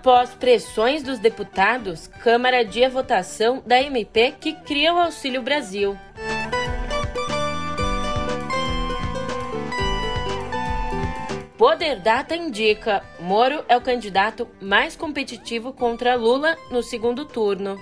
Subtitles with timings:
[0.00, 5.94] Após pressões dos deputados, Câmara adia votação da MP que cria o Auxílio Brasil.
[11.58, 17.76] Poder Data indica: Moro é o candidato mais competitivo contra Lula no segundo turno.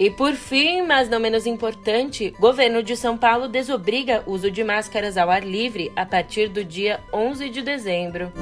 [0.00, 5.18] E por fim, mas não menos importante, governo de São Paulo desobriga uso de máscaras
[5.18, 8.32] ao ar livre a partir do dia 11 de dezembro.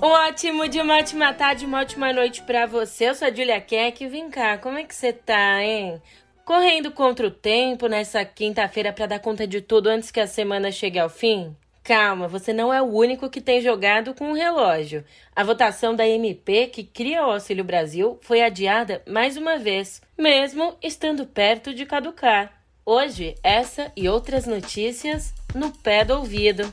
[0.00, 3.08] Um ótimo dia, uma ótima tarde, uma ótima noite para você.
[3.08, 4.06] Eu sou a Julia Keck.
[4.06, 6.00] Vem cá, como é que você tá, hein?
[6.44, 10.70] Correndo contra o tempo nessa quinta-feira para dar conta de tudo antes que a semana
[10.70, 11.56] chegue ao fim?
[11.84, 15.04] Calma, você não é o único que tem jogado com o relógio.
[15.36, 20.74] A votação da MP, que cria o Auxílio Brasil, foi adiada mais uma vez, mesmo
[20.82, 22.50] estando perto de caducar.
[22.86, 26.72] Hoje, essa e outras notícias no pé do ouvido.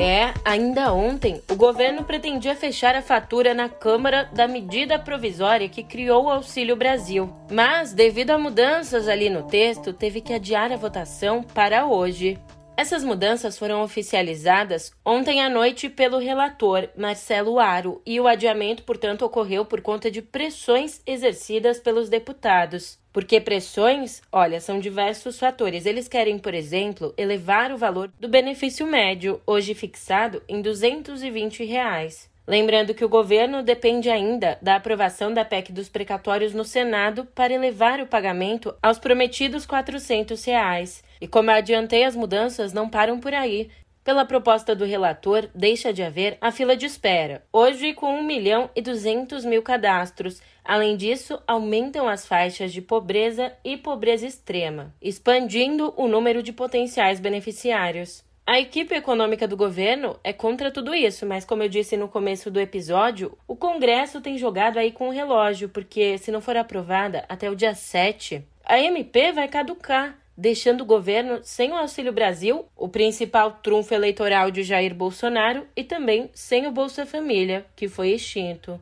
[0.00, 5.82] É, ainda ontem, o governo pretendia fechar a fatura na Câmara da medida provisória que
[5.82, 7.30] criou o Auxílio Brasil.
[7.50, 12.38] Mas, devido a mudanças ali no texto, teve que adiar a votação para hoje.
[12.76, 19.22] Essas mudanças foram oficializadas ontem à noite pelo relator Marcelo Aro e o adiamento, portanto,
[19.22, 22.98] ocorreu por conta de pressões exercidas pelos deputados.
[23.12, 25.84] Porque pressões, olha, são diversos fatores.
[25.84, 32.30] Eles querem, por exemplo, elevar o valor do benefício médio, hoje fixado em 220 reais.
[32.46, 37.52] Lembrando que o governo depende ainda da aprovação da PEC dos precatórios no Senado para
[37.52, 41.04] elevar o pagamento aos prometidos 400 reais.
[41.20, 43.70] E como adiantei, as mudanças não param por aí.
[44.02, 48.70] Pela proposta do relator, deixa de haver a fila de espera, hoje com 1 milhão
[48.74, 50.40] e 200 mil cadastros.
[50.64, 57.20] Além disso, aumentam as faixas de pobreza e pobreza extrema, expandindo o número de potenciais
[57.20, 58.24] beneficiários.
[58.46, 62.50] A equipe econômica do governo é contra tudo isso, mas como eu disse no começo
[62.50, 67.24] do episódio, o Congresso tem jogado aí com o relógio, porque se não for aprovada
[67.28, 72.64] até o dia 7, a MP vai caducar deixando o governo sem o Auxílio Brasil,
[72.74, 78.12] o principal trunfo eleitoral de Jair Bolsonaro, e também sem o Bolsa Família, que foi
[78.12, 78.80] extinto.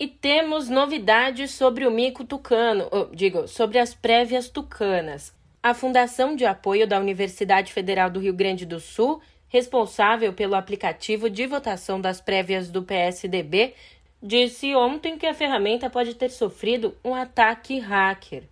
[0.00, 5.32] E temos novidades sobre o mico tucano, ou, digo, sobre as prévias tucanas.
[5.62, 11.30] A Fundação de Apoio da Universidade Federal do Rio Grande do Sul, responsável pelo aplicativo
[11.30, 13.74] de votação das prévias do PSDB,
[14.20, 18.42] disse ontem que a ferramenta pode ter sofrido um ataque hacker.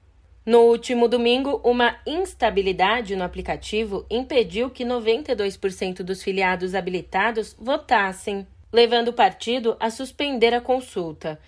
[0.49, 9.09] No último domingo, uma instabilidade no aplicativo impediu que 92% dos filiados habilitados votassem, levando
[9.09, 11.39] o partido a suspender a consulta.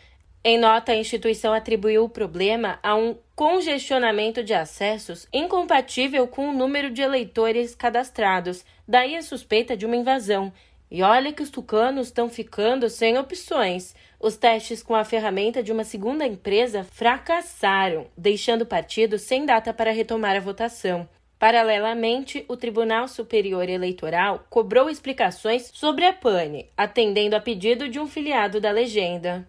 [0.45, 6.53] Em nota, a instituição atribuiu o problema a um congestionamento de acessos incompatível com o
[6.53, 10.53] número de eleitores cadastrados, daí a suspeita de uma invasão.
[10.91, 13.95] E olha que os tucanos estão ficando sem opções.
[14.21, 19.73] Os testes com a ferramenta de uma segunda empresa fracassaram, deixando o partido sem data
[19.73, 21.09] para retomar a votação.
[21.39, 28.07] Paralelamente, o Tribunal Superior Eleitoral cobrou explicações sobre a pane, atendendo a pedido de um
[28.07, 29.49] filiado da legenda.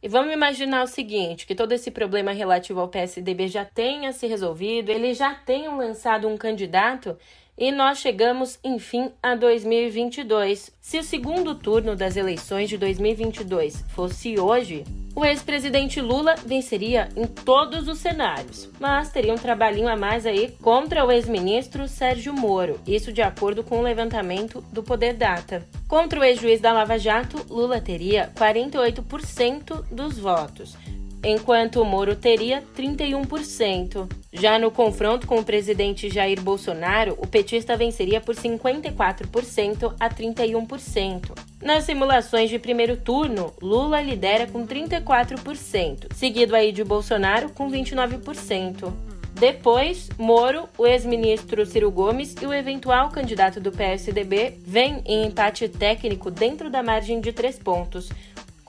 [0.00, 4.28] E vamos imaginar o seguinte, que todo esse problema relativo ao PSDB já tenha se
[4.28, 7.18] resolvido, eles já tenham lançado um candidato
[7.62, 10.72] e nós chegamos, enfim, a 2022.
[10.80, 14.82] Se o segundo turno das eleições de 2022 fosse hoje,
[15.14, 20.56] o ex-presidente Lula venceria em todos os cenários, mas teria um trabalhinho a mais aí
[20.60, 25.64] contra o ex-ministro Sérgio Moro, isso de acordo com o levantamento do Poder Data.
[25.86, 30.76] Contra o ex-juiz da Lava Jato, Lula teria 48% dos votos,
[31.24, 34.08] enquanto o Moro teria 31%.
[34.32, 41.32] Já no confronto com o presidente Jair Bolsonaro, o petista venceria por 54% a 31%.
[41.62, 48.92] Nas simulações de primeiro turno, Lula lidera com 34%, seguido aí de Bolsonaro com 29%.
[49.34, 55.68] Depois, Moro, o ex-ministro Ciro Gomes e o eventual candidato do PSDB vêm em empate
[55.68, 58.10] técnico dentro da margem de três pontos,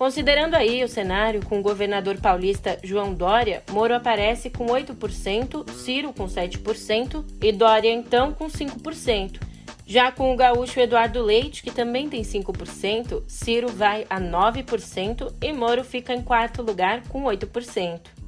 [0.03, 6.11] Considerando aí o cenário com o governador paulista João Dória, Moro aparece com 8%, Ciro
[6.11, 9.39] com 7% e Dória então com 5%.
[9.87, 15.53] Já com o gaúcho Eduardo Leite, que também tem 5%, Ciro vai a 9% e
[15.53, 18.22] Moro fica em quarto lugar com 8%.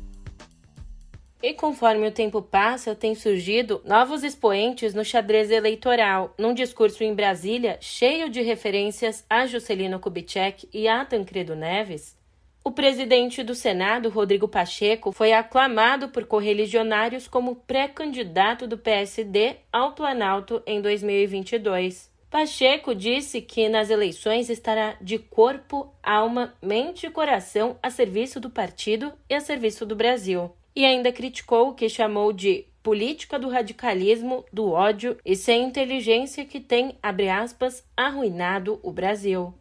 [1.46, 7.14] E conforme o tempo passa, tem surgido novos expoentes no xadrez eleitoral, num discurso em
[7.14, 12.18] Brasília cheio de referências a Juscelino Kubitschek e a Tancredo Neves.
[12.64, 19.94] O presidente do Senado, Rodrigo Pacheco, foi aclamado por correligionários como pré-candidato do PSD ao
[19.94, 22.12] Planalto em 2022.
[22.28, 28.50] Pacheco disse que nas eleições estará de corpo, alma, mente e coração a serviço do
[28.50, 30.52] partido e a serviço do Brasil.
[30.76, 36.46] E ainda criticou o que chamou de política do radicalismo, do ódio e sem inteligência
[36.46, 39.54] que tem, abre aspas, arruinado o Brasil.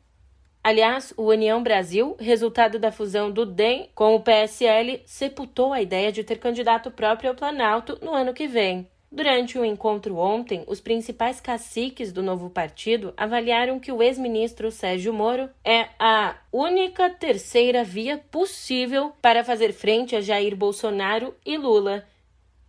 [0.63, 6.11] Aliás, o União Brasil, resultado da fusão do DEM com o PSL, sepultou a ideia
[6.11, 8.89] de ter candidato próprio ao Planalto no ano que vem.
[9.15, 14.73] Durante o um encontro ontem, os principais caciques do novo partido avaliaram que o ex-ministro
[14.73, 21.57] Sérgio Moro é a única terceira via possível para fazer frente a Jair Bolsonaro e
[21.57, 22.05] Lula.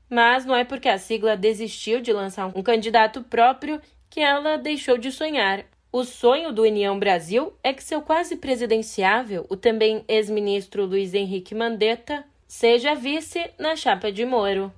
[0.07, 5.00] Mas não é porque a sigla desistiu de lançar um candidato próprio que ela deixou
[5.00, 5.65] de sonhar.
[5.91, 11.56] O sonho do União Brasil é que seu quase presidenciável, o também ex-ministro Luiz Henrique
[11.56, 14.71] Mandetta, seja vice na chapa de Moro.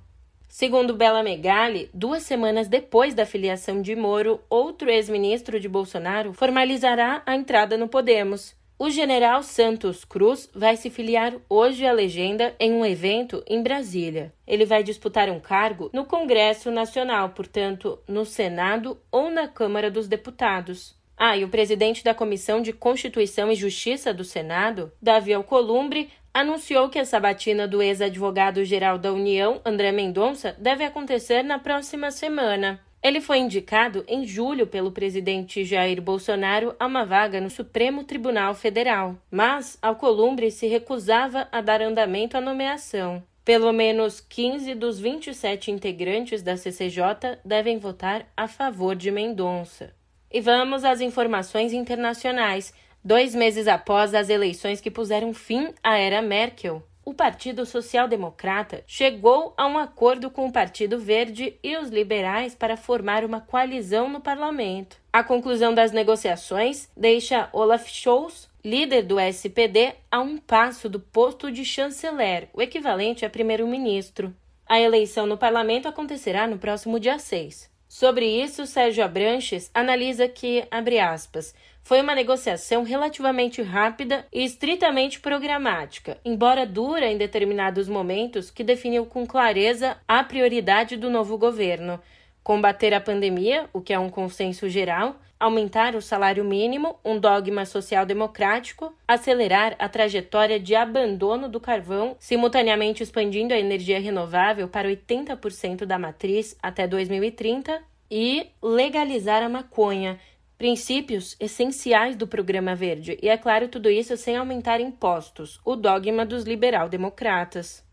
[0.48, 7.22] Segundo Bela Megali, duas semanas depois da filiação de Moro, outro ex-ministro de Bolsonaro formalizará
[7.26, 8.56] a entrada no Podemos.
[8.78, 14.32] O general Santos Cruz vai se filiar hoje à legenda em um evento em Brasília.
[14.46, 20.08] Ele vai disputar um cargo no Congresso Nacional, portanto, no Senado ou na Câmara dos
[20.08, 20.96] Deputados.
[21.16, 26.88] Ah, e o presidente da Comissão de Constituição e Justiça do Senado, Davi Alcolumbre, anunciou
[26.88, 32.80] que a sabatina do ex-advogado-geral da União, André Mendonça, deve acontecer na próxima semana.
[33.02, 38.54] Ele foi indicado em julho pelo presidente Jair Bolsonaro a uma vaga no Supremo Tribunal
[38.54, 43.22] Federal, mas Alcolumbre se recusava a dar andamento à nomeação.
[43.44, 49.94] Pelo menos 15 dos 27 integrantes da CCJ devem votar a favor de Mendonça.
[50.30, 52.74] E vamos às informações internacionais.
[53.04, 58.84] Dois meses após as eleições que puseram fim à era Merkel, o Partido Social Democrata
[58.86, 64.10] chegou a um acordo com o Partido Verde e os liberais para formar uma coalizão
[64.10, 64.98] no parlamento.
[65.10, 71.50] A conclusão das negociações deixa Olaf Scholz, líder do SPD, a um passo do posto
[71.50, 74.34] de chanceler, o equivalente a primeiro-ministro.
[74.66, 77.70] A eleição no parlamento acontecerá no próximo dia 6.
[77.88, 85.18] Sobre isso, Sérgio Abranches analisa que, abre aspas, foi uma negociação relativamente rápida e estritamente
[85.20, 91.98] programática, embora dura em determinados momentos, que definiu com clareza a prioridade do novo governo:
[92.44, 97.64] combater a pandemia, o que é um consenso geral, aumentar o salário mínimo, um dogma
[97.64, 105.84] social-democrático, acelerar a trajetória de abandono do carvão, simultaneamente expandindo a energia renovável para 80%
[105.84, 107.80] da matriz até 2030
[108.10, 110.18] e legalizar a maconha,
[110.56, 113.18] princípios essenciais do programa verde.
[113.22, 117.86] E é claro, tudo isso sem aumentar impostos, o dogma dos liberal-democratas.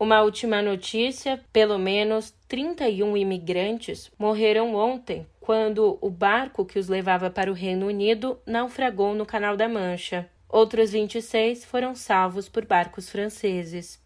[0.00, 7.30] Uma última notícia: pelo menos 31 imigrantes morreram ontem quando o barco que os levava
[7.30, 10.28] para o Reino Unido naufragou no Canal da Mancha.
[10.46, 13.98] Outros 26 foram salvos por barcos franceses.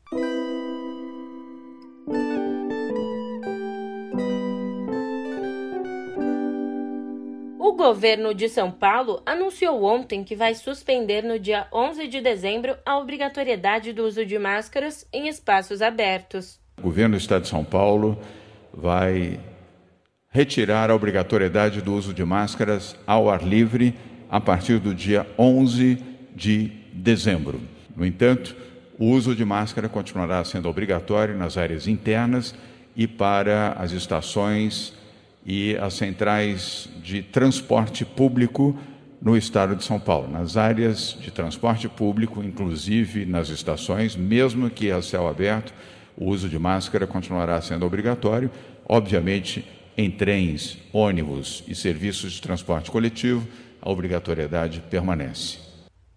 [7.58, 12.76] O governo de São Paulo anunciou ontem que vai suspender no dia 11 de dezembro
[12.87, 16.61] a obrigatoriedade do uso de máscaras em espaços abertos.
[16.78, 18.16] O governo do Estado de São Paulo
[18.72, 19.40] vai
[20.32, 23.94] retirar a obrigatoriedade do uso de máscaras ao ar livre
[24.30, 25.98] a partir do dia 11
[26.34, 27.60] de dezembro.
[27.94, 28.56] No entanto,
[28.98, 32.54] o uso de máscara continuará sendo obrigatório nas áreas internas
[32.96, 34.94] e para as estações
[35.44, 38.74] e as centrais de transporte público
[39.20, 40.30] no estado de São Paulo.
[40.30, 45.74] Nas áreas de transporte público, inclusive nas estações, mesmo que a céu aberto,
[46.16, 48.50] o uso de máscara continuará sendo obrigatório.
[48.88, 49.64] Obviamente,
[49.96, 53.46] em trens, ônibus e serviços de transporte coletivo,
[53.80, 55.58] a obrigatoriedade permanece.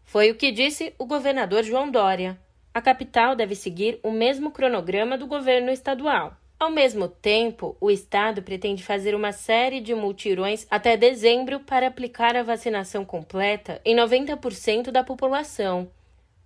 [0.03, 2.39] Foi o que disse o governador João Dória.
[2.73, 6.37] A capital deve seguir o mesmo cronograma do governo estadual.
[6.57, 12.33] Ao mesmo tempo, o Estado pretende fazer uma série de multirões até dezembro para aplicar
[12.35, 15.91] a vacinação completa em 90% da população.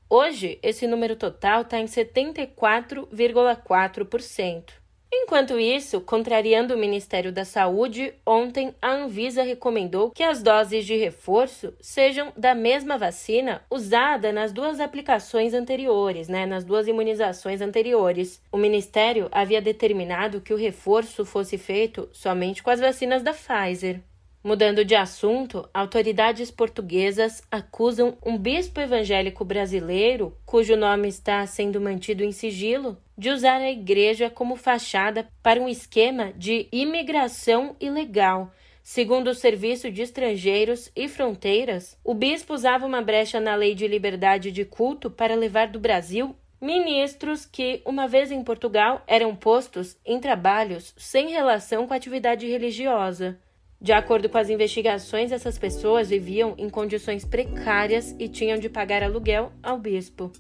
[0.10, 4.79] Hoje, esse número total está em 74,4%.
[5.12, 10.96] Enquanto isso, contrariando o Ministério da Saúde, ontem a Anvisa recomendou que as doses de
[10.96, 18.40] reforço sejam da mesma vacina usada nas duas aplicações anteriores, né, nas duas imunizações anteriores.
[18.52, 24.02] O Ministério havia determinado que o reforço fosse feito somente com as vacinas da Pfizer.
[24.42, 32.24] Mudando de assunto, autoridades portuguesas acusam um bispo evangélico brasileiro, cujo nome está sendo mantido
[32.24, 38.50] em sigilo, de usar a igreja como fachada para um esquema de imigração ilegal.
[38.82, 43.90] Segundo o Serviço de Estrangeiros e Fronteiras, o bispo usava uma brecha na lei de
[43.90, 49.98] liberdade de culto para levar do Brasil ministros que, uma vez em Portugal, eram postos
[50.06, 53.38] em trabalhos sem relação com a atividade religiosa.
[53.82, 59.02] De acordo com as investigações, essas pessoas viviam em condições precárias e tinham de pagar
[59.04, 60.32] aluguel ao bispo.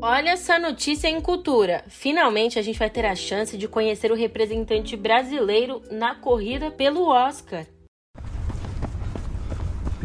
[0.00, 1.84] Olha essa notícia em cultura.
[1.86, 7.08] Finalmente a gente vai ter a chance de conhecer o representante brasileiro na corrida pelo
[7.08, 7.66] Oscar.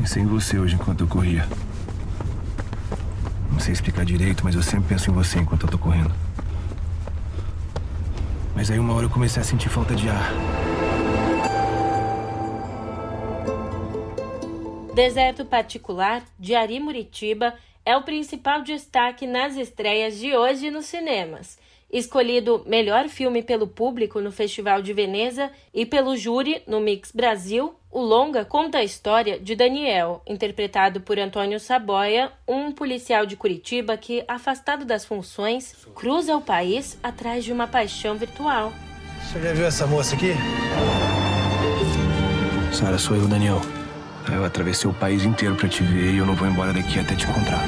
[0.07, 1.45] Pensei em você hoje enquanto eu corria.
[3.51, 6.15] Não sei explicar direito, mas eu sempre penso em você enquanto eu tô correndo.
[8.55, 10.31] Mas aí uma hora eu comecei a sentir falta de ar.
[14.95, 21.59] Deserto Particular, de Ari Muritiba, é o principal destaque nas estreias de hoje nos cinemas.
[21.91, 27.75] Escolhido melhor filme pelo público no Festival de Veneza e pelo júri no Mix Brasil,
[27.89, 33.95] o longa conta a história de Daniel, interpretado por Antônio Saboia, um policial de Curitiba
[33.95, 38.73] que, afastado das funções, cruza o país atrás de uma paixão virtual.
[39.23, 40.33] Você já viu essa moça aqui?
[42.73, 43.61] Sara, sou eu, Daniel.
[44.31, 47.15] Eu atravessei o país inteiro para te ver e eu não vou embora daqui até
[47.15, 47.63] te encontrar.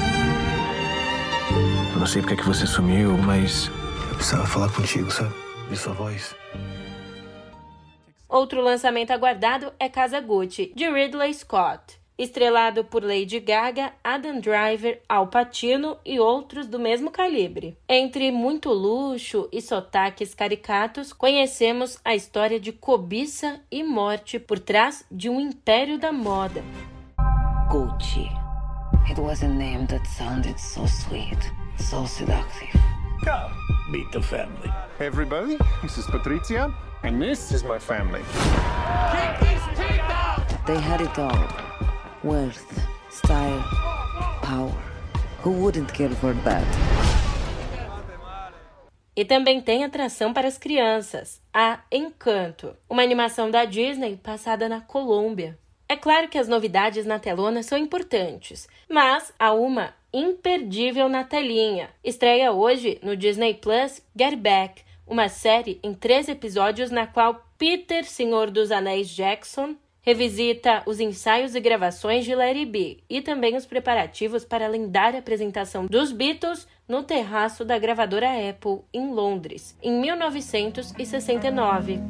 [1.92, 3.70] Eu não sei porque é que você sumiu, mas
[4.20, 5.34] precisava falar contigo, sabe?
[5.70, 6.36] Ver sua voz.
[8.28, 11.98] Outro lançamento aguardado é Casa Gucci, de Ridley Scott.
[12.18, 17.78] Estrelado por Lady Gaga, Adam Driver, Al Pacino e outros do mesmo calibre.
[17.88, 25.02] Entre muito luxo e sotaques caricatos, conhecemos a história de cobiça e morte por trás
[25.10, 26.62] de um império da moda.
[27.70, 28.28] Gucci.
[29.10, 31.38] It was a name that sounded so sweet,
[31.78, 32.89] so seductive.
[33.24, 33.52] Come,
[33.90, 34.72] meet the family.
[34.98, 36.72] Hey everybody, this is Patricia.
[37.02, 38.22] And this is my family.
[40.66, 41.46] They had it all
[42.24, 42.64] wealth,
[43.10, 43.62] style,
[44.42, 44.72] power.
[45.42, 46.64] Who wouldn't care for that?
[49.14, 54.80] E também tem atração para as crianças, a Encanto, uma animação da Disney passada na
[54.80, 55.58] Colômbia.
[55.86, 61.90] É claro que as novidades na telona são importantes, mas há uma imperdível na telinha.
[62.02, 68.04] Estreia hoje no Disney Plus Get Back, uma série em três episódios na qual Peter,
[68.04, 73.66] Senhor dos Anéis Jackson, revisita os ensaios e gravações de Larry B e também os
[73.66, 80.00] preparativos para a lendária apresentação dos Beatles no terraço da gravadora Apple em Londres, em
[80.00, 82.00] 1969.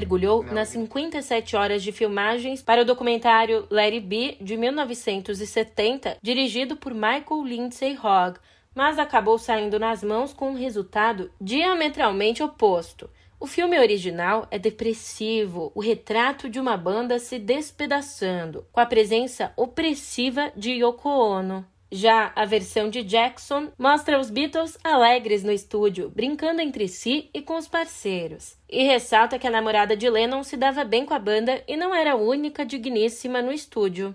[0.00, 6.74] Mergulhou nas 57 horas de filmagens para o documentário Let It Be de 1970, dirigido
[6.74, 8.40] por Michael Lindsay Hogg,
[8.74, 13.10] mas acabou saindo nas mãos com um resultado diametralmente oposto.
[13.38, 19.52] O filme original é depressivo, o retrato de uma banda se despedaçando, com a presença
[19.54, 21.66] opressiva de Yoko Ono.
[21.92, 27.42] Já a versão de Jackson mostra os Beatles alegres no estúdio, brincando entre si e
[27.42, 28.56] com os parceiros.
[28.68, 31.92] E ressalta que a namorada de Lennon se dava bem com a banda e não
[31.92, 34.14] era a única digníssima no estúdio.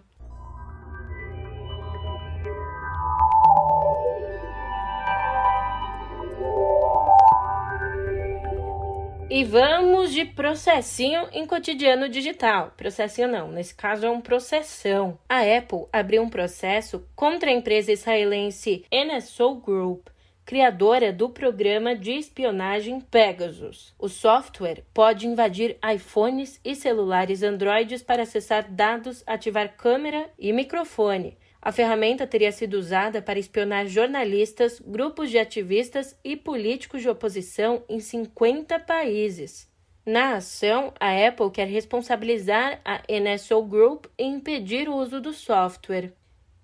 [9.27, 12.71] E vamos de processinho em cotidiano digital.
[12.77, 15.17] Processinho não, nesse caso é um processão.
[15.27, 20.09] A Apple abriu um processo contra a empresa israelense NSO Group,
[20.45, 23.95] criadora do programa de espionagem Pegasus.
[23.97, 31.35] O software pode invadir iPhones e celulares Androids para acessar dados, ativar câmera e microfone
[31.65, 37.83] A ferramenta teria sido usada para espionar jornalistas, grupos de ativistas e políticos de oposição
[37.89, 39.67] em 50 países.
[40.05, 46.13] Na ação, a Apple quer responsabilizar a NSO Group e impedir o uso do software.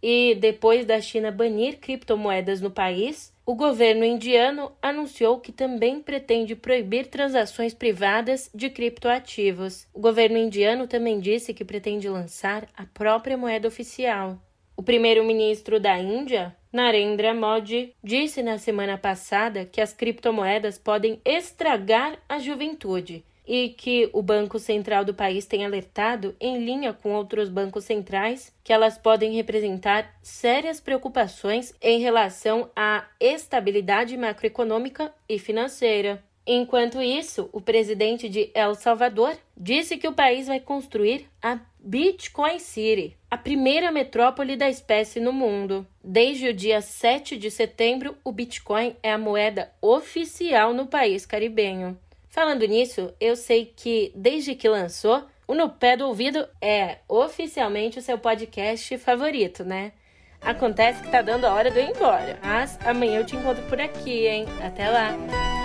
[0.04, 6.56] E depois da China banir criptomoedas no país, o governo indiano anunciou que também pretende
[6.56, 9.88] proibir transações privadas de criptoativos.
[9.92, 14.40] O governo indiano também disse que pretende lançar a própria moeda oficial.
[14.76, 22.18] O primeiro-ministro da Índia, Narendra Modi, disse na semana passada que as criptomoedas podem estragar
[22.28, 27.50] a juventude e que o Banco Central do país tem alertado, em linha com outros
[27.50, 36.24] bancos centrais, que elas podem representar sérias preocupações em relação à estabilidade macroeconômica e financeira.
[36.46, 42.60] Enquanto isso, o presidente de El Salvador disse que o país vai construir a Bitcoin
[42.60, 45.86] City, a primeira metrópole da espécie no mundo.
[46.04, 51.98] Desde o dia 7 de setembro, o Bitcoin é a moeda oficial no país caribenho.
[52.30, 57.98] Falando nisso, eu sei que desde que lançou, o No Pé do Ouvido é oficialmente
[57.98, 59.92] o seu podcast favorito, né?
[60.40, 63.64] Acontece que tá dando a hora de eu ir embora, mas amanhã eu te encontro
[63.64, 64.46] por aqui, hein?
[64.64, 65.61] Até lá!